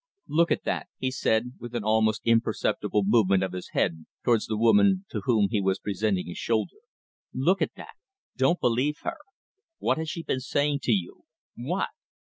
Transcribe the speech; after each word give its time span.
"Look 0.27 0.49
at 0.49 0.63
that," 0.63 0.87
he 0.97 1.11
said, 1.11 1.51
with 1.59 1.75
an 1.75 1.83
almost 1.83 2.23
imperceptible 2.25 3.03
movement 3.05 3.43
of 3.43 3.51
his 3.53 3.69
head 3.73 4.07
towards 4.25 4.47
the 4.47 4.57
woman 4.57 5.05
to 5.11 5.21
whom 5.25 5.49
he 5.51 5.61
was 5.61 5.77
presenting 5.77 6.25
his 6.25 6.39
shoulder. 6.39 6.77
"Look 7.35 7.61
at 7.61 7.75
that! 7.75 7.93
Don't 8.35 8.59
believe 8.59 8.97
her! 9.03 9.17
What 9.77 9.99
has 9.99 10.09
she 10.09 10.23
been 10.23 10.39
saying 10.39 10.79
to 10.85 10.91
you? 10.91 11.25
What? 11.55 11.89